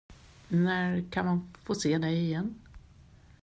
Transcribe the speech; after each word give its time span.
När 0.47 1.11
kan 1.11 1.25
man 1.25 1.53
få 1.63 1.75
se 1.75 1.97
dig 1.97 2.17
igen? 2.17 2.59